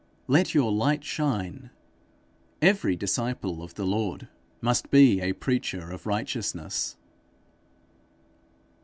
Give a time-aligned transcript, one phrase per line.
[0.25, 1.69] Let your light shine.'
[2.59, 4.27] Every disciple of the Lord
[4.59, 6.97] must be a preacher of righteousness.